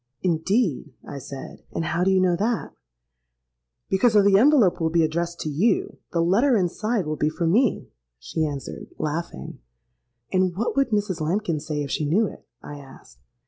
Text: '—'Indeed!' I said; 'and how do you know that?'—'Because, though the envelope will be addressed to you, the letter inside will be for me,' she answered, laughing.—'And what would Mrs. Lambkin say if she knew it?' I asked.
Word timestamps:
'—'Indeed!' 0.23 0.95
I 1.07 1.19
said; 1.19 1.61
'and 1.73 1.85
how 1.85 2.03
do 2.03 2.09
you 2.09 2.19
know 2.19 2.35
that?'—'Because, 2.35 4.13
though 4.15 4.23
the 4.23 4.39
envelope 4.39 4.81
will 4.81 4.89
be 4.89 5.03
addressed 5.03 5.39
to 5.41 5.49
you, 5.49 5.97
the 6.11 6.21
letter 6.21 6.57
inside 6.57 7.05
will 7.05 7.17
be 7.17 7.29
for 7.29 7.45
me,' 7.45 7.87
she 8.17 8.43
answered, 8.47 8.87
laughing.—'And 8.97 10.55
what 10.57 10.75
would 10.75 10.89
Mrs. 10.89 11.21
Lambkin 11.21 11.59
say 11.59 11.83
if 11.83 11.91
she 11.91 12.07
knew 12.09 12.25
it?' 12.25 12.47
I 12.63 12.79
asked. 12.79 13.19